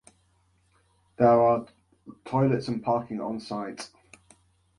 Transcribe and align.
There 1.17 1.39
are 1.39 1.67
toilets 2.25 2.67
and 2.67 2.81
parking 2.81 3.19
onsite. 3.19 3.91